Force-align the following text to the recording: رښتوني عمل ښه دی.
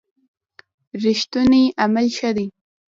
رښتوني 1.03 1.63
عمل 1.83 2.07
ښه 2.17 2.29
دی. 2.37 2.47